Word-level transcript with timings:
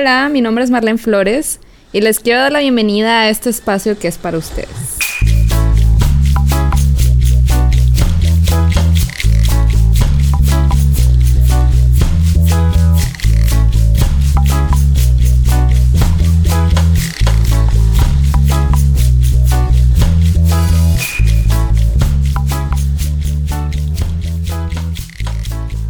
Hola, 0.00 0.30
mi 0.30 0.40
nombre 0.40 0.64
es 0.64 0.70
Marlene 0.70 0.96
Flores 0.96 1.60
y 1.92 2.00
les 2.00 2.20
quiero 2.20 2.40
dar 2.40 2.52
la 2.52 2.60
bienvenida 2.60 3.20
a 3.20 3.28
este 3.28 3.50
espacio 3.50 3.98
que 3.98 4.08
es 4.08 4.16
para 4.16 4.38
ustedes. 4.38 4.96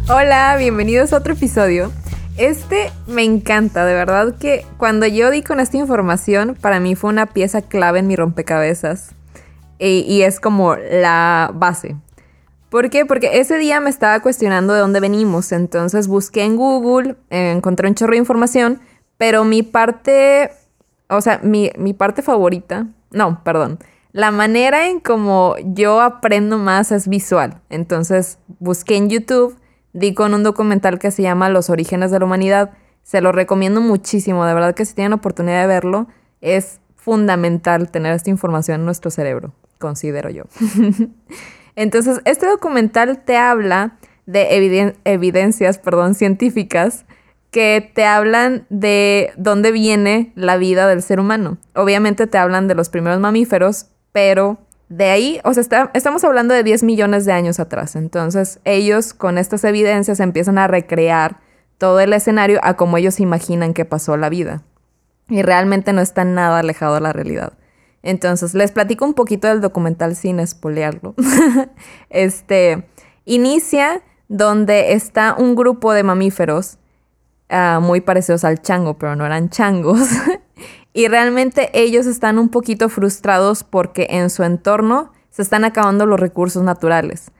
Hola, 0.09 0.57
bienvenidos 0.59 1.13
a 1.13 1.17
otro 1.19 1.31
episodio. 1.31 1.93
Este 2.37 2.91
me 3.07 3.23
encanta, 3.23 3.85
de 3.85 3.93
verdad 3.93 4.35
que 4.37 4.65
cuando 4.77 5.05
yo 5.05 5.29
di 5.31 5.43
con 5.43 5.59
esta 5.59 5.77
información, 5.77 6.57
para 6.59 6.79
mí 6.79 6.95
fue 6.95 7.09
una 7.09 7.27
pieza 7.27 7.61
clave 7.61 7.99
en 7.99 8.07
mi 8.07 8.15
rompecabezas. 8.15 9.13
Y, 9.83 10.21
es 10.21 10.39
como 10.39 10.75
la 10.75 11.49
base. 11.55 11.95
¿Por 12.69 12.91
qué? 12.91 13.03
Porque 13.03 13.39
ese 13.39 13.57
día 13.57 13.79
me 13.79 13.89
estaba 13.89 14.19
cuestionando 14.19 14.73
de 14.73 14.79
dónde 14.79 14.99
venimos. 14.99 15.51
Entonces 15.51 16.07
busqué 16.07 16.43
en 16.43 16.55
Google, 16.55 17.15
encontré 17.31 17.87
un 17.87 17.95
chorro 17.95 18.11
de 18.11 18.19
información, 18.19 18.79
pero 19.17 19.43
mi 19.43 19.63
parte, 19.63 20.51
o 21.09 21.19
sea, 21.19 21.39
mi, 21.41 21.71
mi 21.79 21.93
parte 21.93 22.21
favorita, 22.21 22.89
no, 23.09 23.43
perdón, 23.43 23.79
la 24.13 24.29
manera 24.29 24.87
en 24.87 24.99
como 24.99 25.55
yo 25.63 25.99
aprendo 25.99 26.59
más 26.59 26.91
es 26.91 27.07
visual. 27.07 27.59
Entonces 27.69 28.37
busqué 28.59 28.97
en 28.97 29.09
YouTube 29.09 29.57
di 29.93 30.13
con 30.13 30.33
un 30.33 30.43
documental 30.43 30.99
que 30.99 31.11
se 31.11 31.21
llama 31.21 31.49
Los 31.49 31.69
orígenes 31.69 32.11
de 32.11 32.19
la 32.19 32.25
humanidad. 32.25 32.71
Se 33.03 33.21
lo 33.21 33.31
recomiendo 33.31 33.81
muchísimo, 33.81 34.45
de 34.45 34.53
verdad 34.53 34.75
que 34.75 34.85
si 34.85 34.93
tienen 34.93 35.13
oportunidad 35.13 35.61
de 35.61 35.67
verlo, 35.67 36.07
es 36.41 36.79
fundamental 36.95 37.89
tener 37.89 38.13
esta 38.13 38.29
información 38.29 38.81
en 38.81 38.85
nuestro 38.85 39.09
cerebro, 39.09 39.53
considero 39.79 40.29
yo. 40.29 40.43
Entonces, 41.75 42.21
este 42.25 42.45
documental 42.45 43.23
te 43.23 43.37
habla 43.37 43.97
de 44.25 44.93
evidencias 45.03 45.79
perdón, 45.79 46.15
científicas 46.15 47.05
que 47.49 47.91
te 47.93 48.05
hablan 48.05 48.65
de 48.69 49.31
dónde 49.35 49.71
viene 49.71 50.31
la 50.35 50.57
vida 50.57 50.87
del 50.87 51.01
ser 51.01 51.19
humano. 51.19 51.57
Obviamente 51.75 52.27
te 52.27 52.37
hablan 52.37 52.67
de 52.67 52.75
los 52.75 52.89
primeros 52.89 53.19
mamíferos, 53.19 53.87
pero 54.13 54.57
de 54.91 55.05
ahí, 55.05 55.39
o 55.45 55.53
sea, 55.53 55.89
estamos 55.93 56.21
hablando 56.25 56.53
de 56.53 56.63
10 56.63 56.83
millones 56.83 57.23
de 57.23 57.31
años 57.31 57.61
atrás. 57.61 57.95
Entonces, 57.95 58.59
ellos 58.65 59.13
con 59.13 59.37
estas 59.37 59.63
evidencias 59.63 60.19
empiezan 60.19 60.57
a 60.57 60.67
recrear 60.67 61.39
todo 61.77 62.01
el 62.01 62.11
escenario 62.11 62.59
a 62.61 62.75
como 62.75 62.97
ellos 62.97 63.21
imaginan 63.21 63.73
que 63.73 63.85
pasó 63.85 64.17
la 64.17 64.27
vida. 64.27 64.63
Y 65.29 65.43
realmente 65.43 65.93
no 65.93 66.01
está 66.01 66.25
nada 66.25 66.59
alejado 66.59 66.95
de 66.95 67.01
la 67.01 67.13
realidad. 67.13 67.53
Entonces, 68.03 68.53
les 68.53 68.73
platico 68.73 69.05
un 69.05 69.13
poquito 69.13 69.47
del 69.47 69.61
documental 69.61 70.13
sin 70.17 70.41
espolearlo. 70.41 71.15
este, 72.09 72.85
inicia 73.23 74.01
donde 74.27 74.91
está 74.91 75.35
un 75.37 75.55
grupo 75.55 75.93
de 75.93 76.03
mamíferos 76.03 76.79
ah, 77.47 77.79
muy 77.81 78.01
parecidos 78.01 78.43
al 78.43 78.61
chango, 78.61 78.97
pero 78.97 79.15
no 79.15 79.25
eran 79.25 79.49
changos. 79.49 80.09
Y 80.93 81.07
realmente 81.07 81.69
ellos 81.73 82.05
están 82.05 82.37
un 82.37 82.49
poquito 82.49 82.89
frustrados 82.89 83.63
porque 83.63 84.07
en 84.09 84.29
su 84.29 84.43
entorno 84.43 85.11
se 85.29 85.41
están 85.41 85.63
acabando 85.63 86.05
los 86.05 86.19
recursos 86.19 86.63
naturales. 86.63 87.31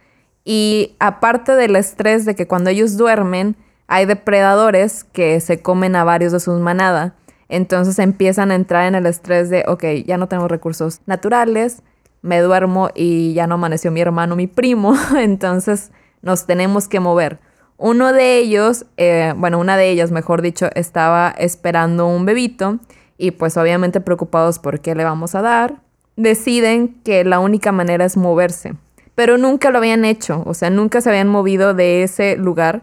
Y 0.44 0.96
aparte 1.00 1.56
del 1.56 1.76
estrés 1.76 2.26
de 2.26 2.36
que 2.36 2.48
cuando 2.48 2.70
ellos 2.70 2.98
duermen 2.98 3.56
hay 3.88 4.06
depredadores 4.06 5.04
que 5.04 5.40
se 5.42 5.62
comen 5.62 5.96
a 5.96 6.04
varios 6.04 6.32
de 6.32 6.40
sus 6.40 6.60
manadas, 6.60 7.12
entonces 7.50 8.00
empiezan 8.00 8.50
a 8.52 8.56
entrar 8.56 8.88
en 8.88 8.96
el 8.96 9.06
estrés 9.06 9.50
de, 9.50 9.66
ok, 9.68 9.84
ya 10.06 10.16
no 10.16 10.28
tenemos 10.28 10.50
recursos 10.50 11.02
naturales, 11.06 11.84
me 12.22 12.40
duermo 12.40 12.90
y 12.96 13.34
ya 13.34 13.48
no 13.48 13.56
amaneció 13.56 13.92
mi 13.92 14.00
hermano, 14.00 14.38
mi 14.38 14.48
primo, 14.48 14.96
entonces 15.18 15.92
nos 16.22 16.46
tenemos 16.46 16.88
que 16.88 17.02
mover. 17.02 17.40
Uno 17.78 18.14
de 18.14 18.38
ellos, 18.38 18.86
eh, 18.96 19.34
bueno, 19.36 19.60
una 19.60 19.76
de 19.76 19.90
ellas, 19.90 20.12
mejor 20.12 20.42
dicho, 20.42 20.70
estaba 20.76 21.34
esperando 21.38 22.08
un 22.08 22.26
bebito 22.26 22.80
y 23.22 23.30
pues 23.30 23.56
obviamente 23.56 24.02
preocupados 24.02 24.58
por 24.58 24.80
qué 24.80 24.96
le 24.96 25.04
vamos 25.04 25.36
a 25.36 25.44
dar, 25.44 25.80
deciden 26.16 27.00
que 27.04 27.24
la 27.24 27.40
única 27.40 27.72
manera 27.72 28.04
es 28.04 28.18
moverse. 28.18 28.74
Pero 29.14 29.38
nunca 29.38 29.70
lo 29.70 29.78
habían 29.78 30.06
hecho, 30.06 30.42
o 30.48 30.56
sea, 30.56 30.72
nunca 30.72 31.02
se 31.02 31.10
habían 31.10 31.28
movido 31.28 31.76
de 31.76 32.02
ese 32.02 32.36
lugar 32.36 32.82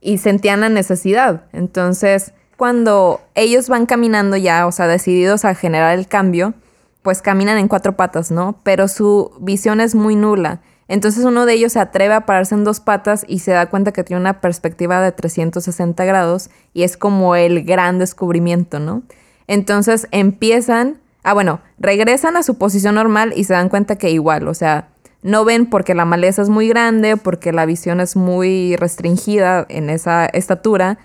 y 0.00 0.18
sentían 0.18 0.62
la 0.62 0.68
necesidad. 0.68 1.44
Entonces, 1.52 2.32
cuando 2.56 3.20
ellos 3.36 3.68
van 3.68 3.86
caminando 3.86 4.36
ya, 4.36 4.66
o 4.66 4.72
sea, 4.72 4.88
decididos 4.88 5.44
a 5.44 5.54
generar 5.54 5.96
el 5.96 6.08
cambio, 6.08 6.54
pues 7.02 7.22
caminan 7.22 7.56
en 7.56 7.68
cuatro 7.68 7.96
patas, 7.96 8.32
¿no? 8.32 8.58
Pero 8.64 8.88
su 8.88 9.30
visión 9.40 9.80
es 9.80 9.94
muy 9.94 10.16
nula. 10.16 10.60
Entonces 10.88 11.24
uno 11.24 11.46
de 11.46 11.52
ellos 11.52 11.74
se 11.74 11.78
atreve 11.78 12.14
a 12.14 12.26
pararse 12.26 12.56
en 12.56 12.64
dos 12.64 12.80
patas 12.80 13.24
y 13.28 13.38
se 13.38 13.52
da 13.52 13.70
cuenta 13.70 13.92
que 13.92 14.02
tiene 14.02 14.20
una 14.20 14.40
perspectiva 14.40 15.00
de 15.00 15.12
360 15.12 16.04
grados 16.04 16.50
y 16.74 16.82
es 16.82 16.96
como 16.96 17.36
el 17.36 17.62
gran 17.62 18.00
descubrimiento, 18.00 18.80
¿no? 18.80 19.04
Entonces 19.48 20.06
empiezan, 20.12 21.00
ah 21.24 21.34
bueno, 21.34 21.60
regresan 21.78 22.36
a 22.36 22.44
su 22.44 22.56
posición 22.58 22.94
normal 22.94 23.32
y 23.34 23.44
se 23.44 23.54
dan 23.54 23.68
cuenta 23.68 23.96
que 23.96 24.10
igual, 24.10 24.46
o 24.46 24.54
sea, 24.54 24.90
no 25.22 25.44
ven 25.44 25.66
porque 25.66 25.94
la 25.94 26.04
maleza 26.04 26.42
es 26.42 26.48
muy 26.48 26.68
grande, 26.68 27.16
porque 27.16 27.52
la 27.52 27.66
visión 27.66 28.00
es 28.00 28.14
muy 28.14 28.76
restringida 28.76 29.66
en 29.68 29.90
esa 29.90 30.26
estatura, 30.26 30.98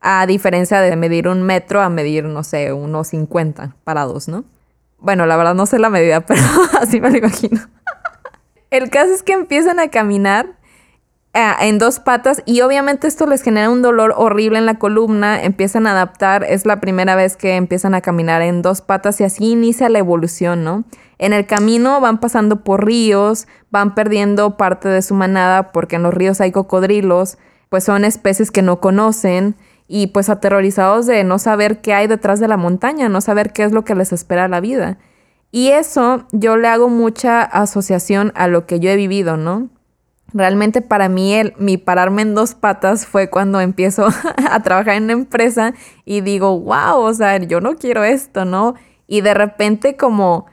a 0.00 0.26
diferencia 0.26 0.80
de 0.80 0.94
medir 0.94 1.26
un 1.26 1.42
metro 1.42 1.80
a 1.80 1.88
medir, 1.88 2.24
no 2.24 2.44
sé, 2.44 2.72
unos 2.72 3.08
50 3.08 3.74
parados, 3.82 4.28
¿no? 4.28 4.44
Bueno, 5.00 5.26
la 5.26 5.36
verdad 5.36 5.54
no 5.54 5.66
sé 5.66 5.80
la 5.80 5.90
medida, 5.90 6.20
pero 6.26 6.40
así 6.80 7.00
me 7.00 7.10
lo 7.10 7.18
imagino. 7.18 7.60
El 8.70 8.90
caso 8.90 9.12
es 9.12 9.22
que 9.22 9.32
empiezan 9.32 9.80
a 9.80 9.88
caminar 9.88 10.57
en 11.60 11.78
dos 11.78 12.00
patas 12.00 12.42
y 12.46 12.62
obviamente 12.62 13.06
esto 13.06 13.26
les 13.26 13.42
genera 13.42 13.70
un 13.70 13.82
dolor 13.82 14.14
horrible 14.16 14.58
en 14.58 14.66
la 14.66 14.78
columna, 14.78 15.42
empiezan 15.42 15.86
a 15.86 15.92
adaptar, 15.92 16.44
es 16.44 16.66
la 16.66 16.80
primera 16.80 17.14
vez 17.14 17.36
que 17.36 17.56
empiezan 17.56 17.94
a 17.94 18.00
caminar 18.00 18.42
en 18.42 18.62
dos 18.62 18.80
patas 18.80 19.20
y 19.20 19.24
así 19.24 19.50
inicia 19.52 19.88
la 19.88 20.00
evolución, 20.00 20.64
¿no? 20.64 20.84
En 21.18 21.32
el 21.32 21.46
camino 21.46 22.00
van 22.00 22.18
pasando 22.18 22.64
por 22.64 22.84
ríos, 22.84 23.46
van 23.70 23.94
perdiendo 23.94 24.56
parte 24.56 24.88
de 24.88 25.02
su 25.02 25.14
manada 25.14 25.70
porque 25.72 25.96
en 25.96 26.02
los 26.02 26.14
ríos 26.14 26.40
hay 26.40 26.50
cocodrilos, 26.50 27.38
pues 27.68 27.84
son 27.84 28.04
especies 28.04 28.50
que 28.50 28.62
no 28.62 28.80
conocen 28.80 29.56
y 29.86 30.08
pues 30.08 30.30
aterrorizados 30.30 31.06
de 31.06 31.22
no 31.24 31.38
saber 31.38 31.80
qué 31.80 31.94
hay 31.94 32.06
detrás 32.06 32.40
de 32.40 32.48
la 32.48 32.56
montaña, 32.56 33.08
no 33.08 33.20
saber 33.20 33.52
qué 33.52 33.64
es 33.64 33.72
lo 33.72 33.84
que 33.84 33.94
les 33.94 34.12
espera 34.12 34.48
la 34.48 34.60
vida. 34.60 34.98
Y 35.50 35.68
eso 35.68 36.26
yo 36.32 36.56
le 36.56 36.68
hago 36.68 36.88
mucha 36.88 37.42
asociación 37.42 38.32
a 38.34 38.48
lo 38.48 38.66
que 38.66 38.80
yo 38.80 38.90
he 38.90 38.96
vivido, 38.96 39.36
¿no? 39.36 39.70
Realmente 40.32 40.82
para 40.82 41.08
mí 41.08 41.32
el, 41.34 41.54
mi 41.58 41.78
pararme 41.78 42.22
en 42.22 42.34
dos 42.34 42.54
patas 42.54 43.06
fue 43.06 43.30
cuando 43.30 43.60
empiezo 43.60 44.08
a 44.50 44.62
trabajar 44.62 44.94
en 44.94 45.04
una 45.04 45.14
empresa 45.14 45.74
y 46.04 46.20
digo, 46.20 46.58
wow, 46.60 47.00
o 47.00 47.14
sea, 47.14 47.38
yo 47.38 47.60
no 47.60 47.76
quiero 47.76 48.04
esto, 48.04 48.44
¿no? 48.44 48.74
Y 49.06 49.22
de 49.22 49.34
repente 49.34 49.96
como 49.96 50.46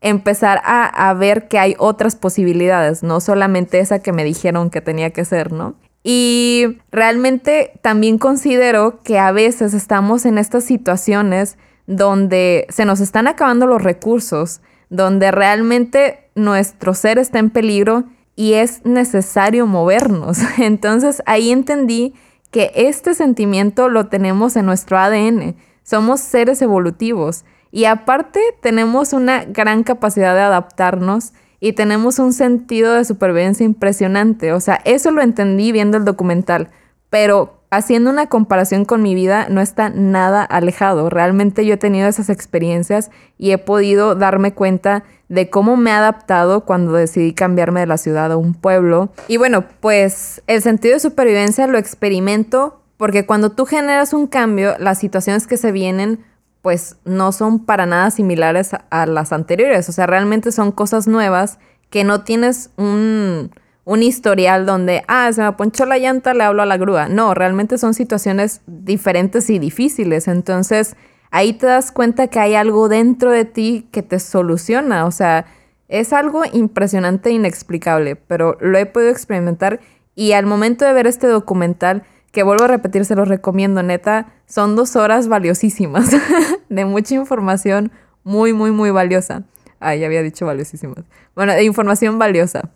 empezar 0.00 0.60
a, 0.64 1.10
a 1.10 1.14
ver 1.14 1.46
que 1.46 1.58
hay 1.58 1.74
otras 1.78 2.16
posibilidades, 2.16 3.02
no 3.02 3.20
solamente 3.20 3.78
esa 3.78 4.00
que 4.00 4.12
me 4.12 4.24
dijeron 4.24 4.70
que 4.70 4.80
tenía 4.80 5.10
que 5.10 5.24
ser, 5.24 5.52
¿no? 5.52 5.74
Y 6.02 6.78
realmente 6.90 7.78
también 7.82 8.18
considero 8.18 9.00
que 9.04 9.18
a 9.18 9.30
veces 9.30 9.74
estamos 9.74 10.26
en 10.26 10.38
estas 10.38 10.64
situaciones 10.64 11.58
donde 11.86 12.66
se 12.70 12.84
nos 12.84 13.00
están 13.00 13.28
acabando 13.28 13.66
los 13.66 13.82
recursos, 13.82 14.60
donde 14.88 15.30
realmente 15.30 16.30
nuestro 16.34 16.94
ser 16.94 17.18
está 17.18 17.38
en 17.38 17.50
peligro 17.50 18.04
y 18.36 18.54
es 18.54 18.84
necesario 18.84 19.66
movernos. 19.66 20.38
Entonces 20.58 21.22
ahí 21.26 21.50
entendí 21.50 22.14
que 22.50 22.70
este 22.74 23.14
sentimiento 23.14 23.88
lo 23.88 24.08
tenemos 24.08 24.56
en 24.56 24.66
nuestro 24.66 24.98
ADN. 24.98 25.56
Somos 25.82 26.20
seres 26.20 26.62
evolutivos 26.62 27.44
y 27.70 27.86
aparte 27.86 28.40
tenemos 28.60 29.12
una 29.12 29.44
gran 29.44 29.82
capacidad 29.82 30.34
de 30.34 30.42
adaptarnos 30.42 31.32
y 31.58 31.72
tenemos 31.72 32.18
un 32.18 32.32
sentido 32.32 32.92
de 32.94 33.04
supervivencia 33.04 33.64
impresionante. 33.64 34.52
O 34.52 34.60
sea, 34.60 34.80
eso 34.84 35.10
lo 35.10 35.22
entendí 35.22 35.72
viendo 35.72 35.96
el 35.96 36.04
documental, 36.04 36.70
pero 37.08 37.61
haciendo 37.72 38.10
una 38.10 38.26
comparación 38.26 38.84
con 38.84 39.02
mi 39.02 39.14
vida 39.14 39.46
no 39.48 39.62
está 39.62 39.88
nada 39.88 40.44
alejado. 40.44 41.08
Realmente 41.08 41.64
yo 41.64 41.74
he 41.74 41.78
tenido 41.78 42.06
esas 42.06 42.28
experiencias 42.28 43.10
y 43.38 43.52
he 43.52 43.58
podido 43.58 44.14
darme 44.14 44.52
cuenta 44.52 45.04
de 45.30 45.48
cómo 45.48 45.78
me 45.78 45.88
he 45.88 45.94
adaptado 45.94 46.66
cuando 46.66 46.92
decidí 46.92 47.32
cambiarme 47.32 47.80
de 47.80 47.86
la 47.86 47.96
ciudad 47.96 48.30
a 48.30 48.36
un 48.36 48.52
pueblo. 48.52 49.10
Y 49.26 49.38
bueno, 49.38 49.64
pues 49.80 50.42
el 50.48 50.60
sentido 50.60 50.92
de 50.92 51.00
supervivencia 51.00 51.66
lo 51.66 51.78
experimento 51.78 52.82
porque 52.98 53.24
cuando 53.24 53.52
tú 53.52 53.64
generas 53.64 54.12
un 54.12 54.26
cambio, 54.26 54.76
las 54.78 54.98
situaciones 54.98 55.46
que 55.46 55.56
se 55.56 55.72
vienen 55.72 56.22
pues 56.60 56.96
no 57.06 57.32
son 57.32 57.64
para 57.64 57.86
nada 57.86 58.10
similares 58.10 58.72
a 58.90 59.06
las 59.06 59.32
anteriores. 59.32 59.88
O 59.88 59.92
sea, 59.92 60.06
realmente 60.06 60.52
son 60.52 60.72
cosas 60.72 61.08
nuevas 61.08 61.58
que 61.88 62.04
no 62.04 62.22
tienes 62.22 62.68
un 62.76 63.50
un 63.84 64.02
historial 64.02 64.66
donde, 64.66 65.02
ah, 65.08 65.32
se 65.32 65.42
me 65.42 65.52
ponchó 65.52 65.86
la 65.86 65.98
llanta, 65.98 66.34
le 66.34 66.44
hablo 66.44 66.62
a 66.62 66.66
la 66.66 66.76
grúa. 66.76 67.08
No, 67.08 67.34
realmente 67.34 67.78
son 67.78 67.94
situaciones 67.94 68.60
diferentes 68.66 69.50
y 69.50 69.58
difíciles. 69.58 70.28
Entonces, 70.28 70.96
ahí 71.30 71.52
te 71.52 71.66
das 71.66 71.90
cuenta 71.90 72.28
que 72.28 72.38
hay 72.38 72.54
algo 72.54 72.88
dentro 72.88 73.30
de 73.30 73.44
ti 73.44 73.88
que 73.90 74.02
te 74.02 74.20
soluciona. 74.20 75.06
O 75.06 75.10
sea, 75.10 75.46
es 75.88 76.12
algo 76.12 76.42
impresionante 76.52 77.30
e 77.30 77.32
inexplicable, 77.32 78.16
pero 78.16 78.56
lo 78.60 78.78
he 78.78 78.86
podido 78.86 79.10
experimentar 79.10 79.80
y 80.14 80.32
al 80.32 80.46
momento 80.46 80.84
de 80.84 80.92
ver 80.92 81.06
este 81.06 81.26
documental, 81.26 82.04
que 82.32 82.42
vuelvo 82.42 82.64
a 82.64 82.68
repetir, 82.68 83.04
se 83.04 83.14
los 83.14 83.28
recomiendo, 83.28 83.82
neta, 83.82 84.32
son 84.46 84.74
dos 84.74 84.96
horas 84.96 85.28
valiosísimas 85.28 86.10
de 86.68 86.84
mucha 86.84 87.14
información 87.14 87.92
muy, 88.24 88.52
muy, 88.52 88.70
muy 88.70 88.90
valiosa. 88.90 89.42
Ah, 89.80 89.94
ya 89.94 90.06
había 90.06 90.22
dicho 90.22 90.46
valiosísimas. 90.46 91.04
Bueno, 91.34 91.52
de 91.52 91.64
información 91.64 92.18
valiosa. 92.18 92.70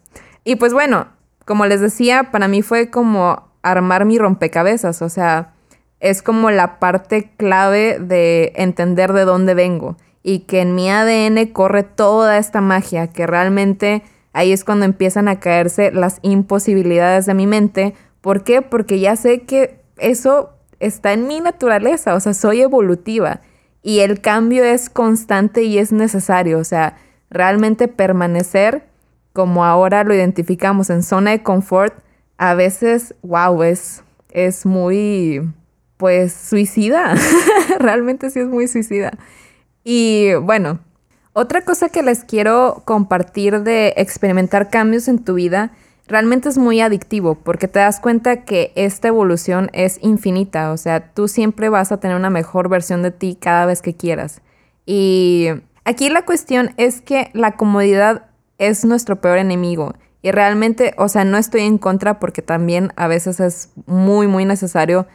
Y 0.47 0.55
pues 0.55 0.73
bueno, 0.73 1.09
como 1.45 1.67
les 1.67 1.81
decía, 1.81 2.31
para 2.31 2.47
mí 2.47 2.63
fue 2.63 2.89
como 2.89 3.49
armar 3.63 4.05
mi 4.05 4.17
rompecabezas, 4.17 5.03
o 5.03 5.09
sea, 5.09 5.55
es 5.99 6.23
como 6.23 6.53
la 6.53 6.79
parte 6.79 7.33
clave 7.37 7.99
de 7.99 8.53
entender 8.55 9.13
de 9.13 9.25
dónde 9.25 9.55
vengo 9.55 9.97
y 10.23 10.41
que 10.41 10.61
en 10.61 10.77
mi 10.77 10.89
ADN 10.89 11.49
corre 11.49 11.83
toda 11.83 12.39
esta 12.39 12.61
magia, 12.61 13.09
que 13.09 13.27
realmente 13.27 14.05
ahí 14.33 14.53
es 14.53 14.63
cuando 14.63 14.85
empiezan 14.85 15.27
a 15.27 15.41
caerse 15.41 15.91
las 15.91 16.21
imposibilidades 16.23 17.27
de 17.27 17.35
mi 17.35 17.49
mente. 17.49 17.95
¿Por 18.21 18.45
qué? 18.45 18.63
Porque 18.63 19.01
ya 19.01 19.17
sé 19.17 19.41
que 19.43 19.81
eso 19.99 20.51
está 20.79 21.13
en 21.13 21.27
mi 21.27 21.41
naturaleza, 21.41 22.15
o 22.15 22.21
sea, 22.21 22.35
soy 22.35 22.61
evolutiva 22.61 23.41
y 23.83 23.99
el 23.99 24.21
cambio 24.21 24.63
es 24.63 24.91
constante 24.91 25.65
y 25.65 25.79
es 25.79 25.91
necesario, 25.91 26.61
o 26.61 26.65
sea, 26.65 26.99
realmente 27.31 27.89
permanecer 27.89 28.85
como 29.37 29.67
ahora 29.67 30.03
lo 30.03 30.15
identificamos 30.15 30.89
en 30.89 31.03
zona 31.03 31.33
de 31.33 31.43
confort, 31.43 31.93
a 32.39 32.55
veces, 32.55 33.15
wow, 33.21 33.63
es, 33.65 34.03
es 34.31 34.65
muy, 34.65 35.43
pues, 35.99 36.33
suicida, 36.33 37.15
realmente 37.79 38.31
sí 38.31 38.41
es 38.41 38.47
muy 38.47 38.67
suicida. 38.67 39.13
Y 39.85 40.33
bueno, 40.41 40.79
otra 41.35 41.67
cosa 41.67 41.91
que 41.91 42.03
les 42.03 42.25
quiero 42.25 42.81
compartir 42.87 43.61
de 43.61 43.93
experimentar 43.99 44.71
cambios 44.71 45.07
en 45.07 45.23
tu 45.23 45.35
vida 45.35 45.71
realmente 46.07 46.49
es 46.49 46.57
muy 46.57 46.81
adictivo 46.81 47.35
porque 47.35 47.69
te 47.69 47.81
das 47.81 48.01
cuenta 48.01 48.47
que 48.47 48.73
esta 48.75 49.09
evolución 49.09 49.69
es 49.75 49.99
infinita, 50.01 50.73
o 50.73 50.79
sea, 50.79 51.13
tú 51.13 51.29
siempre 51.29 51.69
vas 51.69 51.93
a 51.93 52.01
tener 52.01 52.17
una 52.17 52.31
mejor 52.31 52.71
versión 52.71 53.03
de 53.03 53.11
ti 53.11 53.37
cada 53.39 53.67
vez 53.67 53.83
que 53.83 53.95
quieras. 53.95 54.41
Y 54.87 55.49
aquí 55.85 56.09
la 56.09 56.25
cuestión 56.25 56.71
es 56.79 57.03
que 57.03 57.31
la 57.35 57.53
comodidad 57.53 58.31
es 58.59 58.85
nuestro 58.85 59.21
peor 59.21 59.39
enemigo. 59.39 59.95
Y 60.23 60.31
realmente, 60.31 60.95
o 60.99 61.09
sea, 61.09 61.25
no 61.25 61.39
estoy 61.39 61.63
en 61.63 61.79
contra 61.79 62.19
porque 62.19 62.43
también 62.43 62.93
a 62.97 63.07
veces 63.07 63.41
es 63.41 63.71
muy, 63.87 64.27
muy 64.27 64.45
necesario 64.45 65.07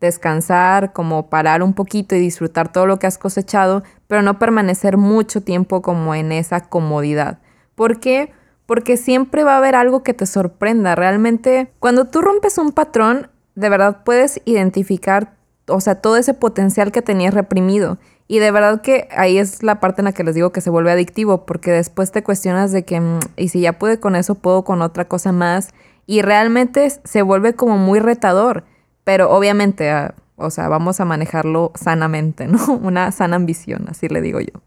descansar, 0.00 0.92
como 0.92 1.28
parar 1.28 1.62
un 1.62 1.74
poquito 1.74 2.14
y 2.14 2.20
disfrutar 2.20 2.72
todo 2.72 2.86
lo 2.86 2.98
que 2.98 3.06
has 3.06 3.18
cosechado, 3.18 3.82
pero 4.06 4.22
no 4.22 4.38
permanecer 4.38 4.96
mucho 4.96 5.42
tiempo 5.42 5.82
como 5.82 6.14
en 6.14 6.32
esa 6.32 6.68
comodidad. 6.68 7.38
¿Por 7.74 8.00
qué? 8.00 8.32
porque 8.70 8.96
siempre 8.96 9.42
va 9.42 9.54
a 9.54 9.56
haber 9.56 9.74
algo 9.74 10.04
que 10.04 10.14
te 10.14 10.26
sorprenda. 10.26 10.94
Realmente, 10.94 11.72
cuando 11.80 12.04
tú 12.04 12.20
rompes 12.20 12.56
un 12.56 12.70
patrón, 12.70 13.28
de 13.56 13.68
verdad 13.68 14.04
puedes 14.04 14.40
identificar, 14.44 15.34
o 15.66 15.80
sea, 15.80 15.96
todo 15.96 16.16
ese 16.16 16.34
potencial 16.34 16.92
que 16.92 17.02
tenías 17.02 17.34
reprimido. 17.34 17.98
Y 18.30 18.38
de 18.38 18.52
verdad 18.52 18.80
que 18.80 19.08
ahí 19.10 19.38
es 19.38 19.64
la 19.64 19.80
parte 19.80 20.02
en 20.02 20.04
la 20.04 20.12
que 20.12 20.22
les 20.22 20.36
digo 20.36 20.52
que 20.52 20.60
se 20.60 20.70
vuelve 20.70 20.92
adictivo, 20.92 21.46
porque 21.46 21.72
después 21.72 22.12
te 22.12 22.22
cuestionas 22.22 22.70
de 22.70 22.84
que, 22.84 23.00
mm, 23.00 23.18
y 23.36 23.48
si 23.48 23.60
ya 23.60 23.72
pude 23.72 23.98
con 23.98 24.14
eso, 24.14 24.36
puedo 24.36 24.62
con 24.62 24.82
otra 24.82 25.06
cosa 25.06 25.32
más. 25.32 25.70
Y 26.06 26.22
realmente 26.22 26.92
se 27.02 27.22
vuelve 27.22 27.54
como 27.54 27.76
muy 27.76 27.98
retador. 27.98 28.62
Pero 29.02 29.30
obviamente, 29.30 29.90
ah, 29.90 30.14
o 30.36 30.50
sea, 30.50 30.68
vamos 30.68 31.00
a 31.00 31.04
manejarlo 31.04 31.72
sanamente, 31.74 32.46
¿no? 32.46 32.74
Una 32.74 33.10
sana 33.10 33.34
ambición, 33.34 33.86
así 33.88 34.08
le 34.08 34.20
digo 34.20 34.38
yo. 34.38 34.60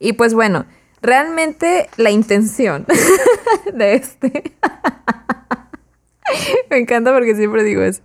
Y 0.00 0.14
pues 0.14 0.34
bueno, 0.34 0.66
Realmente 1.02 1.88
la 1.96 2.10
intención 2.10 2.86
de 3.72 3.94
este... 3.94 4.54
Me 6.70 6.78
encanta 6.78 7.12
porque 7.12 7.36
siempre 7.36 7.62
digo 7.62 7.82
eso. 7.82 8.02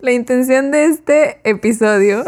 La 0.00 0.10
intención 0.10 0.72
de 0.72 0.86
este 0.86 1.38
episodio 1.44 2.24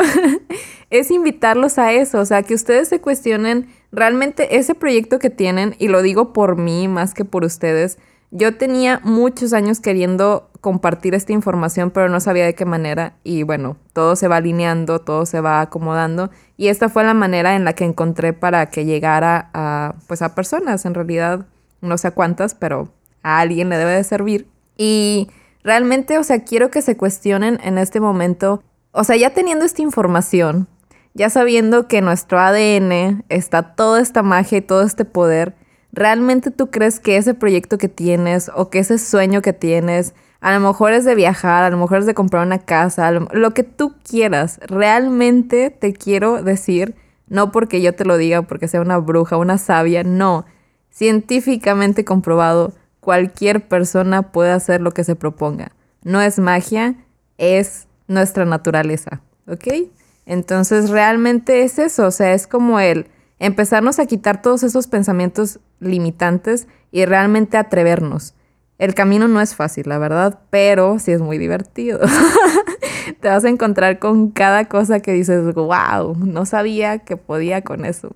es 0.91 1.11
invitarlos 1.11 1.79
a 1.79 1.93
eso, 1.93 2.19
o 2.19 2.25
sea, 2.25 2.43
que 2.43 2.55
ustedes 2.55 2.89
se 2.89 3.01
cuestionen 3.01 3.69
realmente 3.93 4.57
ese 4.57 4.75
proyecto 4.75 5.19
que 5.19 5.31
tienen, 5.31 5.75
y 5.79 5.89
lo 5.89 6.03
digo 6.03 6.33
por 6.33 6.57
mí 6.57 6.89
más 6.89 7.15
que 7.15 7.25
por 7.25 7.45
ustedes. 7.45 7.99
Yo 8.33 8.57
tenía 8.57 9.01
muchos 9.03 9.53
años 9.53 9.81
queriendo 9.81 10.51
compartir 10.61 11.15
esta 11.15 11.33
información, 11.33 11.91
pero 11.91 12.09
no 12.09 12.21
sabía 12.21 12.45
de 12.45 12.55
qué 12.55 12.65
manera. 12.65 13.15
Y 13.25 13.43
bueno, 13.43 13.77
todo 13.93 14.15
se 14.15 14.29
va 14.29 14.37
alineando, 14.37 15.01
todo 15.01 15.27
se 15.27 15.41
va 15.41 15.61
acomodando. 15.61 16.31
Y 16.57 16.69
esta 16.69 16.89
fue 16.89 17.03
la 17.03 17.15
manera 17.15 17.57
en 17.57 17.65
la 17.65 17.73
que 17.73 17.85
encontré 17.85 18.33
para 18.33 18.67
que 18.67 18.85
llegara 18.85 19.51
a, 19.53 19.95
pues 20.07 20.23
a 20.23 20.35
personas, 20.35 20.85
en 20.85 20.95
realidad, 20.95 21.47
no 21.81 21.99
sé 21.99 22.13
cuántas, 22.13 22.55
pero 22.55 22.93
a 23.23 23.41
alguien 23.41 23.69
le 23.69 23.79
debe 23.79 23.95
de 23.95 24.05
servir. 24.05 24.47
Y 24.77 25.29
realmente, 25.65 26.19
o 26.19 26.23
sea, 26.23 26.45
quiero 26.45 26.71
que 26.71 26.83
se 26.83 26.97
cuestionen 26.97 27.59
en 27.65 27.79
este 27.79 27.99
momento, 27.99 28.63
o 28.93 29.03
sea, 29.03 29.17
ya 29.17 29.31
teniendo 29.31 29.65
esta 29.65 29.83
información, 29.83 30.69
ya 31.15 31.31
sabiendo 31.31 31.89
que 31.89 32.03
nuestro 32.03 32.39
ADN 32.39 33.25
está 33.29 33.75
toda 33.75 34.01
esta 34.01 34.23
magia 34.23 34.59
y 34.59 34.63
todo 34.63 34.83
este 34.83 35.05
poder, 35.05 35.55
¿realmente 35.93 36.51
tú 36.51 36.71
crees 36.71 37.01
que 37.01 37.17
ese 37.17 37.35
proyecto 37.35 37.79
que 37.79 37.89
tienes 37.89 38.51
o 38.55 38.71
que 38.71 38.79
ese 38.79 38.99
sueño 38.99 39.43
que 39.43 39.53
tienes, 39.53 40.15
a 40.41 40.53
lo 40.53 40.61
mejor 40.61 40.93
es 40.93 41.05
de 41.05 41.15
viajar, 41.15 41.65
a 41.65 41.71
lo 41.71 41.77
mejor 41.77 41.99
es 41.99 42.07
de 42.07 42.15
comprar 42.15 42.47
una 42.47 42.59
casa, 42.59 43.11
lo, 43.11 43.51
que 43.51 43.63
tú 43.63 43.95
quieras. 44.09 44.61
Realmente 44.67 45.71
te 45.71 45.93
quiero 45.93 46.43
decir, 46.43 46.95
no 47.27 47.53
porque 47.53 47.83
yo 47.83 47.95
te 47.95 48.05
lo 48.05 48.17
diga, 48.17 48.43
porque 48.43 48.69
sea 48.69 48.81
una 48.81 48.99
bruja, 48.99 49.37
una 49.37 49.59
sabia, 49.59 50.05
no. 50.05 50.47
Científicamente 50.91 52.05
comprobado, 52.05 52.73
cualquier 53.01 53.67
persona 53.69 54.33
puede 54.33 54.53
hacer 54.53 54.81
lo 54.81 54.93
que 54.93 55.05
se 55.05 55.17
proponga. 55.17 55.73
No 56.03 56.23
es 56.23 56.39
magia, 56.39 56.95
es 57.37 57.87
nuestra 58.07 58.45
naturaleza, 58.45 59.21
¿ok? 59.47 59.91
Entonces 60.31 60.91
realmente 60.91 61.65
es 61.65 61.81
eso, 61.81 62.07
o 62.07 62.11
sea, 62.13 62.35
es 62.35 62.47
como 62.47 62.79
el 62.79 63.09
empezarnos 63.41 63.99
a 63.99 64.07
quitar 64.07 64.43
todos 64.43 64.63
esos 64.63 64.87
pensamientos 64.87 65.59
limitantes 65.81 66.69
y 66.93 67.05
realmente 67.05 67.57
atrevernos. 67.57 68.35
El 68.79 68.95
camino 68.95 69.27
no 69.27 69.41
es 69.41 69.57
fácil, 69.57 69.89
la 69.89 69.99
verdad, 69.99 70.39
pero 70.51 71.01
sí 71.01 71.11
es 71.11 71.21
muy 71.21 71.37
divertido. 71.37 71.99
Te 73.21 73.27
vas 73.27 73.45
a 73.45 73.49
encontrar 73.49 73.99
con 73.99 74.31
cada 74.31 74.67
cosa 74.67 75.01
que 75.01 75.13
dices, 75.13 75.53
wow, 75.53 76.15
no 76.25 76.47
sabía 76.47 77.01
que 77.01 77.17
podía 77.17 77.63
con 77.63 77.85
eso. 77.85 78.15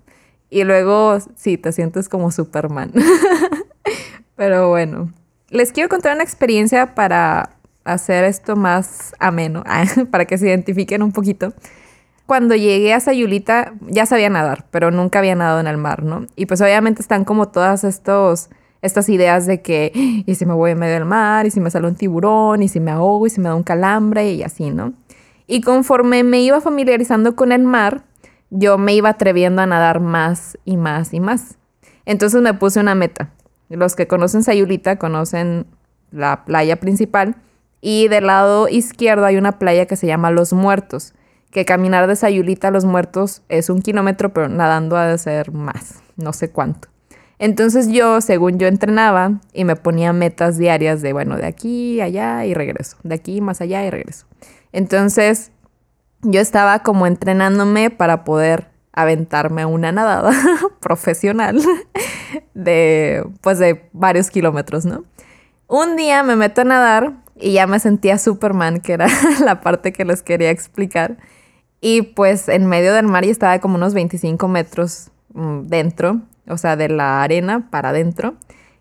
Y 0.51 0.63
luego, 0.63 1.19
sí, 1.35 1.59
te 1.59 1.73
sientes 1.73 2.09
como 2.09 2.31
Superman. 2.31 2.93
pero 4.37 4.69
bueno, 4.69 5.13
les 5.49 5.73
quiero 5.73 5.89
contar 5.89 6.15
una 6.15 6.23
experiencia 6.23 6.95
para 6.95 7.57
hacer 7.83 8.23
esto 8.23 8.55
más 8.55 9.17
ameno, 9.19 9.65
para 10.13 10.27
que 10.27 10.39
se 10.39 10.47
identifiquen 10.47 11.03
un 11.03 11.11
poquito. 11.11 11.53
Cuando 12.27 12.55
llegué 12.55 12.95
a 12.95 13.01
Sayulita 13.01 13.75
ya 13.87 14.07
sabía 14.07 14.31
nadar, 14.31 14.67
pero 14.71 14.91
nunca 14.91 15.19
había 15.19 15.35
nadado 15.35 15.61
en 15.61 15.67
el 15.67 15.77
mar, 15.77 16.03
¿no? 16.03 16.27
Y 16.37 16.47
pues 16.47 16.61
obviamente 16.61 17.03
están 17.03 17.25
como 17.25 17.49
todas 17.49 17.85
estos 17.85 18.51
estas 18.85 19.09
ideas 19.09 19.47
de 19.47 19.63
que, 19.63 19.93
y 20.27 20.35
si 20.35 20.45
me 20.45 20.53
voy 20.53 20.73
en 20.73 20.79
medio 20.79 20.95
del 20.95 21.07
mar, 21.07 21.47
y 21.47 21.51
si 21.51 21.59
me 21.59 21.71
sale 21.71 21.89
un 21.89 21.95
tiburón, 21.95 22.63
y 22.63 22.69
si 22.69 22.81
me 22.81 22.91
ahogo, 22.91 23.27
y 23.27 23.31
si 23.31 23.41
me 23.41 23.49
da 23.49 23.55
un 23.55 23.63
calambre, 23.63 24.31
y 24.33 24.43
así, 24.43 24.71
¿no? 24.71 24.93
Y 25.47 25.63
conforme 25.63 26.23
me 26.23 26.43
iba 26.43 26.61
familiarizando 26.61 27.35
con 27.35 27.51
el 27.51 27.65
mar, 27.65 28.05
yo 28.51 28.77
me 28.77 28.95
iba 28.95 29.09
atreviendo 29.09 29.63
a 29.63 29.67
nadar 29.67 30.01
más 30.01 30.59
y 30.65 30.77
más 30.77 31.15
y 31.15 31.21
más. 31.21 31.57
Entonces 32.05 32.43
me 32.43 32.55
puse 32.55 32.79
una 32.79 32.95
meta. 32.95 33.31
Los 33.71 33.97
que 33.97 34.07
conocen 34.07 34.43
Sayulita 34.43 34.97
conocen 34.97 35.67
la 36.11 36.45
playa 36.45 36.77
principal 36.77 37.37
y 37.81 38.09
del 38.09 38.27
lado 38.27 38.69
izquierdo 38.69 39.25
hay 39.25 39.37
una 39.37 39.59
playa 39.59 39.87
que 39.87 39.97
se 39.97 40.07
llama 40.07 40.31
Los 40.31 40.53
Muertos, 40.53 41.15
que 41.55 41.65
caminar 41.65 42.09
de 42.09 42.17
Sayulita 42.17 42.69
a 42.69 42.71
Los 42.73 42.85
Muertos 42.85 43.43
es 43.49 43.71
un 43.71 43.81
kilómetro, 43.81 44.35
pero 44.35 44.49
nadando 44.49 44.97
ha 44.97 45.07
de 45.07 45.17
ser 45.19 45.53
más, 45.53 46.03
no 46.17 46.33
sé 46.33 46.51
cuánto. 46.51 46.89
Entonces 47.39 47.87
yo, 47.87 48.21
según 48.21 48.59
yo 48.59 48.67
entrenaba 48.67 49.41
y 49.53 49.65
me 49.65 49.77
ponía 49.77 50.13
metas 50.13 50.59
diarias 50.59 51.01
de, 51.01 51.13
bueno, 51.13 51.37
de 51.37 51.47
aquí, 51.47 52.01
allá 52.01 52.45
y 52.45 52.55
regreso, 52.55 52.97
de 53.05 53.15
aquí 53.15 53.41
más 53.41 53.61
allá 53.61 53.87
y 53.87 53.91
regreso. 53.91 54.27
Entonces 54.73 55.53
yo 56.23 56.41
estaba 56.41 56.81
como 56.81 57.07
entrenándome 57.07 57.89
para 57.89 58.25
poder 58.25 58.67
aventarme 58.93 59.65
una 59.65 59.93
nadada 59.93 60.33
profesional 60.81 61.61
de, 62.55 63.25
pues 63.43 63.61
de 63.61 63.89
varios 63.93 64.29
kilómetros, 64.29 64.85
¿no? 64.87 65.05
Un 65.69 65.95
día 65.95 66.25
me 66.25 66.35
meto 66.35 66.63
a 66.63 66.65
nadar 66.65 67.13
y 67.37 67.53
ya 67.53 67.69
me 67.69 67.79
sentía 67.79 68.19
Superman, 68.19 68.81
que 68.81 68.95
era 68.95 69.07
la 69.45 69.61
parte 69.61 69.93
que 69.93 70.05
les 70.05 70.23
quería 70.23 70.51
explicar. 70.51 71.17
Y 71.87 72.01
pues 72.01 72.49
en 72.49 72.65
medio 72.65 72.95
del 72.95 73.07
mar 73.07 73.27
y 73.27 73.29
estaba 73.29 73.59
como 73.59 73.75
unos 73.75 73.93
25 73.93 74.49
metros 74.49 75.11
mm, 75.35 75.65
dentro 75.65 76.23
o 76.49 76.57
sea, 76.57 76.77
de 76.77 76.89
la 76.89 77.23
arena 77.23 77.69
para 77.71 77.91
adentro. 77.91 78.37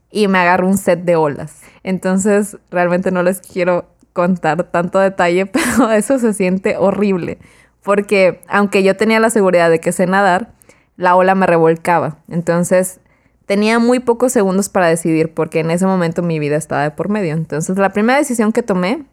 y 0.10 0.30
me 0.30 0.38
agarró 0.38 0.68
un 0.68 0.78
set 0.78 1.04
de 1.04 1.18
olas. 1.18 1.64
Entonces, 1.84 2.58
realmente 2.72 3.12
no 3.12 3.24
les 3.24 3.42
quiero 3.42 3.90
contar 4.14 4.64
tanto 4.66 5.00
detalle, 5.00 5.46
pero 5.48 5.92
eso 5.92 6.18
se 6.18 6.34
siente 6.34 6.78
horrible, 6.78 7.40
porque 7.82 8.42
aunque 8.48 8.84
yo 8.84 8.96
tenía 8.96 9.20
la 9.20 9.32
seguridad 9.32 9.70
de 9.70 9.80
que 9.80 9.92
sé 9.92 10.06
nadar, 10.08 10.54
la 10.96 11.16
ola 11.18 11.36
me 11.36 11.46
revolcaba. 11.48 12.20
Entonces, 12.30 13.02
tenía 13.48 13.80
muy 13.80 14.00
pocos 14.00 14.32
segundos 14.32 14.70
para 14.70 14.88
decidir, 14.88 15.34
porque 15.34 15.60
en 15.60 15.72
ese 15.72 15.88
momento 15.88 16.22
mi 16.22 16.40
vida 16.40 16.56
estaba 16.56 16.84
de 16.84 16.92
por 16.92 17.10
medio. 17.10 17.34
Entonces, 17.34 17.78
la 17.78 17.90
primera 17.90 18.20
decisión 18.20 18.54
que 18.54 18.64
tomé 18.64 19.04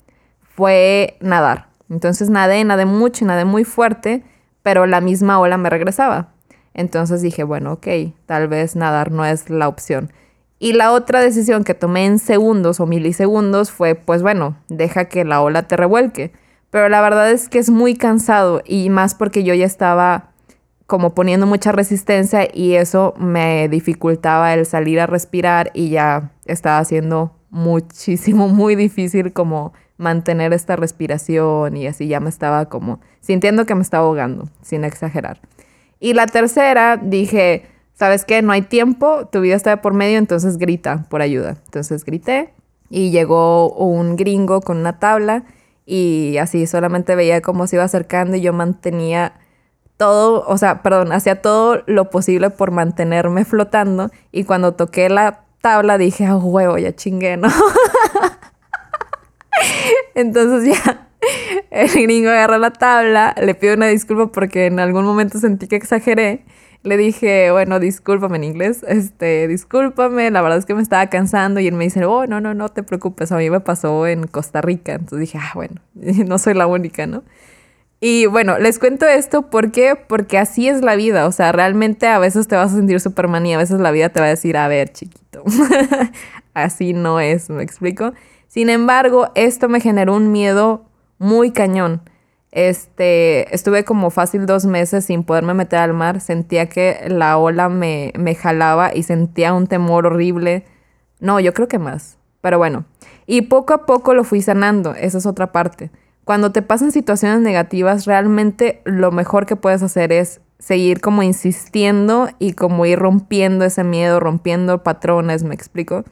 fue 0.55 1.17
nadar. 1.21 1.70
Entonces, 1.91 2.31
nadé, 2.31 2.65
nadé 2.65 2.87
mucho, 2.87 3.27
nadé 3.27 3.45
muy 3.45 3.65
fuerte, 3.65 4.23
pero 4.63 4.87
la 4.87 5.03
misma 5.03 5.39
ola 5.39 5.59
me 5.59 5.69
regresaba. 5.69 6.33
Entonces 6.73 7.21
dije, 7.21 7.43
bueno, 7.45 7.73
ok, 7.73 7.87
tal 8.27 8.49
vez 8.49 8.77
nadar 8.77 9.11
no 9.11 9.25
es 9.27 9.51
la 9.51 9.69
opción. 9.69 10.13
Y 10.59 10.75
la 10.75 10.93
otra 10.93 11.21
decisión 11.21 11.65
que 11.65 11.75
tomé 11.75 12.07
en 12.07 12.19
segundos 12.19 12.81
o 12.81 12.87
milisegundos 12.87 13.71
fue, 13.71 13.95
pues 13.95 14.23
bueno, 14.23 14.57
deja 14.69 15.07
que 15.07 15.25
la 15.25 15.41
ola 15.41 15.63
te 15.67 15.77
revuelque. 15.77 16.33
Pero 16.71 16.89
la 16.89 17.01
verdad 17.01 17.31
es 17.31 17.49
que 17.49 17.59
es 17.59 17.71
muy 17.71 17.97
cansado 17.97 18.63
y 18.65 18.91
más 18.91 19.15
porque 19.15 19.43
yo 19.43 19.55
ya 19.55 19.67
estaba 19.67 20.31
como 20.87 21.15
poniendo 21.15 21.47
mucha 21.47 21.73
resistencia 21.73 22.49
y 22.53 22.75
eso 22.75 23.15
me 23.17 23.69
dificultaba 23.69 24.55
el 24.55 24.67
salir 24.67 25.01
a 25.01 25.07
respirar 25.07 25.71
y 25.73 25.91
ya 25.91 26.33
estaba 26.45 26.79
haciendo 26.79 27.37
muchísimo, 27.49 28.49
muy 28.49 28.77
difícil 28.77 29.33
como 29.33 29.73
mantener 30.01 30.53
esta 30.53 30.77
respiración 30.77 31.77
y 31.77 31.87
así 31.87 32.09
ya 32.09 32.19
me 32.21 32.31
estaba 32.31 32.67
como 32.69 33.01
sintiendo 33.21 33.67
que 33.67 33.75
me 33.75 33.83
estaba 33.83 34.05
ahogando, 34.05 34.49
sin 34.63 34.85
exagerar. 34.85 35.41
Y 36.01 36.15
la 36.15 36.27
tercera 36.27 36.97
dije, 36.97 37.67
¿sabes 37.93 38.25
qué? 38.25 38.43
No 38.43 38.53
hay 38.53 38.63
tiempo, 38.63 39.29
tu 39.31 39.43
vida 39.43 39.55
está 39.55 39.71
de 39.71 39.77
por 39.77 39.93
medio, 39.93 40.19
entonces 40.19 40.57
grita 40.57 41.07
por 41.11 41.21
ayuda. 41.21 41.57
Entonces 41.67 42.05
grité 42.05 42.53
y 42.89 43.11
llegó 43.11 43.71
un 43.73 44.17
gringo 44.17 44.63
con 44.63 44.79
una 44.79 44.99
tabla 44.99 45.45
y 45.85 46.39
así 46.39 46.67
solamente 46.67 47.15
veía 47.15 47.43
cómo 47.43 47.67
se 47.67 47.77
iba 47.77 47.85
acercando 47.85 48.37
y 48.37 48.41
yo 48.41 48.53
mantenía 48.53 49.35
todo, 49.97 50.45
o 50.47 50.57
sea, 50.57 50.83
perdón, 50.83 51.13
hacía 51.13 51.43
todo 51.43 51.83
lo 51.87 52.09
posible 52.09 52.49
por 52.49 52.71
mantenerme 52.71 53.45
flotando 53.45 54.11
y 54.33 54.45
cuando 54.45 54.73
toqué 54.73 55.11
la 55.11 55.45
tabla 55.61 55.99
dije, 55.99 56.25
ah, 56.25 56.37
huevo, 56.37 56.79
ya 56.79 56.97
chingué, 56.97 57.37
¿no? 57.37 57.49
Entonces 60.15 60.77
ya 60.77 61.09
el 61.71 61.89
gringo 61.89 62.31
agarra 62.31 62.59
la 62.59 62.73
tabla, 62.73 63.35
le 63.41 63.55
pido 63.55 63.75
una 63.75 63.89
disculpa 63.89 64.33
porque 64.33 64.67
en 64.67 64.81
algún 64.81 65.05
momento 65.05 65.39
sentí 65.39 65.67
que 65.69 65.77
exageré 65.77 66.45
le 66.83 66.97
dije, 66.97 67.51
bueno, 67.51 67.79
discúlpame 67.79 68.37
en 68.39 68.45
inglés, 68.45 68.85
este, 68.89 69.47
discúlpame, 69.49 70.31
la 70.31 70.41
verdad 70.41 70.59
es 70.59 70.65
que 70.65 70.75
me 70.75 70.83
estaba 70.83 71.09
cansando 71.09 71.61
y 71.61 71.67
él 71.67 71.75
me 71.75 71.85
dice, 71.85 72.05
oh, 72.07 72.27
no, 72.27 72.41
no, 72.41 72.55
no 72.55 72.71
te 72.71 72.83
preocupes, 72.83 73.33
a 73.33 73.37
mí 73.37 73.51
me 73.51 73.61
pasó 73.61 74.07
en 74.07 74.27
Costa 74.27 74.63
Rica, 74.63 74.95
entonces 74.95 75.21
dije, 75.21 75.39
ah, 75.41 75.53
bueno, 75.55 75.83
no 75.95 76.39
soy 76.39 76.55
la 76.55 76.67
única, 76.67 77.07
¿no? 77.07 77.23
Y 78.03 78.25
bueno, 78.25 78.59
les 78.59 78.79
cuento 78.79 79.07
esto 79.07 79.51
¿por 79.51 79.73
qué? 79.73 79.95
porque 79.95 80.39
así 80.39 80.69
es 80.69 80.81
la 80.81 80.97
vida, 80.97 81.27
o 81.27 81.33
sea, 81.33 81.53
realmente 81.53 82.07
a 82.07 82.19
veces 82.19 82.49
te 82.49 82.57
vas 82.57 82.73
a 82.73 82.77
sentir 82.77 82.99
Superman 82.99 83.45
y 83.45 83.53
a 83.53 83.59
veces 83.59 83.79
la 83.79 83.91
vida 83.91 84.09
te 84.09 84.21
va 84.21 84.27
a 84.27 84.31
decir, 84.31 84.57
a 84.57 84.67
ver, 84.69 84.91
chiquito, 84.91 85.45
así 86.55 86.95
no 86.95 87.21
es, 87.21 87.51
¿me 87.51 87.63
explico? 87.63 88.15
Sin 88.51 88.69
embargo, 88.69 89.31
esto 89.37 89.69
me 89.69 89.81
generó 89.81 90.17
un 90.17 90.33
miedo 90.33 90.85
muy 91.19 91.53
cañón. 91.53 92.03
Este, 92.51 93.55
estuve 93.55 93.85
como 93.85 94.11
fácil 94.11 94.45
dos 94.45 94.67
meses 94.67 95.05
sin 95.05 95.23
poderme 95.23 95.55
meter 95.55 95.79
al 95.79 95.93
mar. 95.93 96.21
Sentía 96.21 96.69
que 96.69 97.07
la 97.07 97.39
ola 97.39 97.69
me, 97.69 98.13
me 98.19 98.35
jalaba 98.35 98.93
y 98.93 99.05
sentía 99.05 99.55
un 99.55 99.69
temor 99.69 100.07
horrible. 100.07 100.65
No, 101.21 101.39
yo 101.39 101.55
creo 101.55 101.69
que 101.69 101.79
más. 101.79 102.19
Pero 102.41 102.59
bueno. 102.59 102.87
Y 103.25 103.43
poco 103.43 103.73
a 103.73 103.87
poco 103.87 104.15
lo 104.15 104.25
fui 104.25 104.43
sanando. 104.43 104.97
Esa 104.97 105.19
es 105.19 105.27
otra 105.27 105.53
parte. 105.53 105.93
Cuando 106.25 106.51
te 106.51 106.63
pasan 106.63 106.91
situaciones 106.91 107.43
negativas, 107.43 108.05
realmente 108.05 108.83
lo 108.85 109.13
mejor 109.13 109.47
que 109.47 109.55
puedes 109.55 109.85
hacer 109.85 110.11
es 110.11 110.41
seguir 110.59 111.01
como 111.01 111.23
insistiendo 111.23 112.31
y 112.41 112.55
como 112.55 112.85
ir 112.85 112.99
rompiendo 112.99 113.65
ese 113.65 113.85
miedo, 113.85 114.19
rompiendo 114.19 114.83
patrones, 114.83 115.45
me 115.45 115.55
explico. 115.55 116.03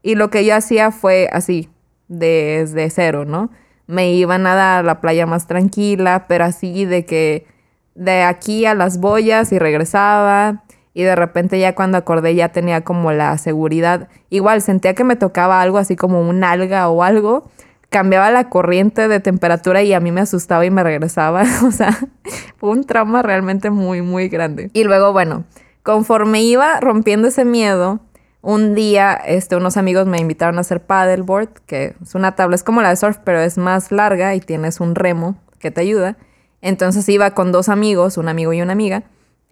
Y 0.00 0.14
lo 0.14 0.30
que 0.30 0.44
yo 0.44 0.54
hacía 0.54 0.92
fue 0.92 1.28
así, 1.32 1.68
desde 2.08 2.90
cero, 2.90 3.24
¿no? 3.24 3.50
me 3.88 4.12
iba 4.12 4.36
a 4.36 4.38
nadar 4.38 4.80
a 4.80 4.82
la 4.84 5.00
playa 5.00 5.26
más 5.26 5.48
tranquila, 5.48 6.26
pero 6.28 6.44
así 6.44 6.84
de 6.84 7.04
que 7.06 7.46
de 7.94 8.22
aquí 8.22 8.66
a 8.66 8.74
las 8.74 9.00
boyas 9.00 9.50
y 9.50 9.58
regresaba. 9.58 10.62
Y 10.94 11.02
de 11.04 11.16
repente 11.16 11.58
ya 11.58 11.74
cuando 11.74 11.96
acordé 11.96 12.34
ya 12.34 12.50
tenía 12.50 12.82
como 12.82 13.12
la 13.12 13.36
seguridad. 13.38 14.08
Igual 14.30 14.62
sentía 14.62 14.94
que 14.94 15.04
me 15.04 15.16
tocaba 15.16 15.62
algo 15.62 15.78
así 15.78 15.96
como 15.96 16.20
un 16.20 16.44
alga 16.44 16.88
o 16.88 17.02
algo. 17.02 17.48
Cambiaba 17.88 18.30
la 18.30 18.50
corriente 18.50 19.08
de 19.08 19.20
temperatura 19.20 19.82
y 19.82 19.94
a 19.94 20.00
mí 20.00 20.12
me 20.12 20.20
asustaba 20.20 20.66
y 20.66 20.70
me 20.70 20.82
regresaba. 20.82 21.44
o 21.66 21.70
sea, 21.70 21.96
fue 22.58 22.70
un 22.70 22.84
trauma 22.84 23.22
realmente 23.22 23.70
muy, 23.70 24.02
muy 24.02 24.28
grande. 24.28 24.70
Y 24.74 24.84
luego, 24.84 25.12
bueno, 25.12 25.44
conforme 25.82 26.42
iba 26.42 26.78
rompiendo 26.80 27.28
ese 27.28 27.46
miedo, 27.46 28.00
un 28.48 28.74
día, 28.74 29.12
este, 29.12 29.56
unos 29.56 29.76
amigos 29.76 30.06
me 30.06 30.18
invitaron 30.18 30.56
a 30.56 30.62
hacer 30.62 30.80
paddleboard, 30.80 31.50
que 31.66 31.94
es 32.02 32.14
una 32.14 32.34
tabla, 32.34 32.54
es 32.56 32.62
como 32.62 32.80
la 32.80 32.88
de 32.88 32.96
surf, 32.96 33.18
pero 33.22 33.40
es 33.40 33.58
más 33.58 33.92
larga 33.92 34.34
y 34.34 34.40
tienes 34.40 34.80
un 34.80 34.94
remo 34.94 35.36
que 35.58 35.70
te 35.70 35.82
ayuda. 35.82 36.16
Entonces 36.62 37.06
iba 37.10 37.32
con 37.32 37.52
dos 37.52 37.68
amigos, 37.68 38.16
un 38.16 38.26
amigo 38.26 38.54
y 38.54 38.62
una 38.62 38.72
amiga, 38.72 39.02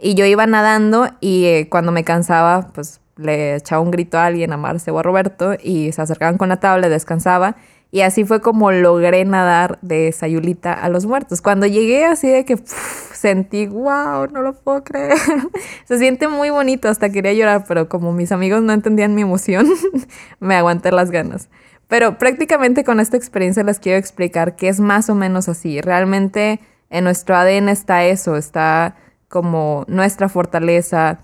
y 0.00 0.14
yo 0.14 0.24
iba 0.24 0.46
nadando 0.46 1.10
y 1.20 1.44
eh, 1.44 1.68
cuando 1.68 1.92
me 1.92 2.04
cansaba, 2.04 2.68
pues 2.72 3.02
le 3.16 3.56
echaba 3.56 3.82
un 3.82 3.90
grito 3.90 4.16
a 4.16 4.24
alguien, 4.24 4.54
a 4.54 4.56
Marce 4.56 4.90
o 4.90 4.98
a 4.98 5.02
Roberto, 5.02 5.58
y 5.62 5.92
se 5.92 6.00
acercaban 6.00 6.38
con 6.38 6.48
la 6.48 6.58
tabla, 6.58 6.88
descansaba, 6.88 7.56
y 7.90 8.00
así 8.00 8.24
fue 8.24 8.40
como 8.40 8.72
logré 8.72 9.24
nadar 9.24 9.78
de 9.80 10.10
Sayulita 10.12 10.72
a 10.72 10.88
los 10.88 11.06
muertos. 11.06 11.40
Cuando 11.40 11.66
llegué 11.66 12.04
así 12.04 12.28
de 12.28 12.44
que 12.44 12.58
sentí, 12.66 13.66
wow, 13.66 14.26
no 14.30 14.42
lo 14.42 14.54
puedo 14.54 14.84
creer. 14.84 15.16
Se 15.84 15.98
siente 15.98 16.28
muy 16.28 16.50
bonito, 16.50 16.88
hasta 16.88 17.10
quería 17.10 17.32
llorar, 17.32 17.64
pero 17.66 17.88
como 17.88 18.12
mis 18.12 18.32
amigos 18.32 18.62
no 18.62 18.72
entendían 18.72 19.14
mi 19.14 19.22
emoción, 19.22 19.66
me 20.40 20.56
aguanté 20.56 20.90
las 20.92 21.10
ganas. 21.10 21.48
Pero 21.88 22.18
prácticamente 22.18 22.84
con 22.84 22.98
esta 22.98 23.16
experiencia 23.16 23.62
les 23.62 23.78
quiero 23.78 23.98
explicar 23.98 24.56
que 24.56 24.68
es 24.68 24.80
más 24.80 25.08
o 25.08 25.14
menos 25.14 25.48
así. 25.48 25.80
Realmente 25.80 26.60
en 26.90 27.04
nuestro 27.04 27.36
ADN 27.36 27.68
está 27.68 28.04
eso, 28.04 28.36
está 28.36 28.96
como 29.28 29.84
nuestra 29.88 30.28
fortaleza, 30.28 31.20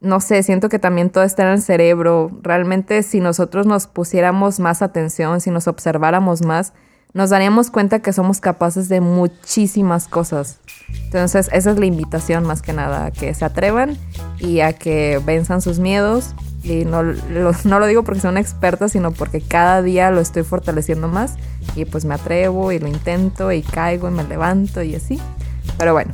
no 0.00 0.20
sé, 0.20 0.42
siento 0.42 0.68
que 0.68 0.78
también 0.78 1.10
todo 1.10 1.24
está 1.24 1.42
en 1.42 1.54
el 1.54 1.62
cerebro. 1.62 2.30
Realmente 2.42 3.02
si 3.02 3.20
nosotros 3.20 3.66
nos 3.66 3.86
pusiéramos 3.86 4.60
más 4.60 4.82
atención, 4.82 5.40
si 5.40 5.50
nos 5.50 5.66
observáramos 5.66 6.42
más, 6.42 6.72
nos 7.14 7.30
daríamos 7.30 7.70
cuenta 7.70 8.00
que 8.00 8.12
somos 8.12 8.40
capaces 8.40 8.88
de 8.88 9.00
muchísimas 9.00 10.06
cosas. 10.06 10.60
Entonces 11.04 11.48
esa 11.52 11.70
es 11.70 11.78
la 11.78 11.86
invitación 11.86 12.44
más 12.44 12.62
que 12.62 12.72
nada, 12.72 13.06
a 13.06 13.10
que 13.10 13.34
se 13.34 13.44
atrevan 13.44 13.96
y 14.38 14.60
a 14.60 14.72
que 14.72 15.20
venzan 15.24 15.62
sus 15.62 15.80
miedos. 15.80 16.34
Y 16.62 16.84
no 16.84 17.02
lo, 17.02 17.52
no 17.64 17.80
lo 17.80 17.86
digo 17.86 18.04
porque 18.04 18.20
soy 18.20 18.30
una 18.30 18.88
sino 18.88 19.10
porque 19.12 19.40
cada 19.40 19.82
día 19.82 20.10
lo 20.10 20.20
estoy 20.20 20.44
fortaleciendo 20.44 21.08
más. 21.08 21.34
Y 21.74 21.86
pues 21.86 22.04
me 22.04 22.14
atrevo 22.14 22.70
y 22.70 22.78
lo 22.78 22.86
intento 22.86 23.50
y 23.50 23.62
caigo 23.62 24.08
y 24.08 24.12
me 24.12 24.22
levanto 24.22 24.82
y 24.82 24.94
así. 24.94 25.18
Pero 25.76 25.92
bueno, 25.92 26.12